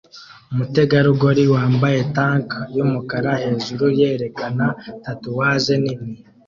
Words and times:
umutegarugori 0.51 1.43
wambaye 1.53 1.99
tank 2.15 2.47
yumukara 2.75 3.31
hejuru 3.43 3.85
yerekana 3.99 4.65
tatuwaje 5.03 5.73
nini 5.83 6.01